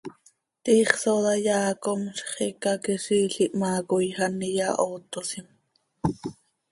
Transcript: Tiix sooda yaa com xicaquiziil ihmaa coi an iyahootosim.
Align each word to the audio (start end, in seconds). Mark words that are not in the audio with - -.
Tiix 0.63 0.89
sooda 1.01 1.33
yaa 1.47 1.71
com 1.83 2.01
xicaquiziil 2.35 3.33
ihmaa 3.45 3.79
coi 3.89 4.07
an 4.25 4.35
iyahootosim. 4.49 5.47